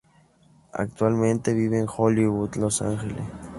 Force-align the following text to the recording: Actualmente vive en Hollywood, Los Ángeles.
Actualmente 0.73 1.53
vive 1.53 1.77
en 1.79 1.85
Hollywood, 1.95 2.55
Los 2.55 2.81
Ángeles. 2.81 3.23